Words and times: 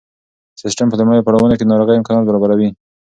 سیسټم 0.61 0.87
په 0.89 0.95
لومړیو 0.99 1.25
پړاوونو 1.25 1.57
کې 1.57 1.63
د 1.65 1.69
ناروغۍ 1.71 1.95
امکانات 1.97 2.23
برابروي. 2.27 2.69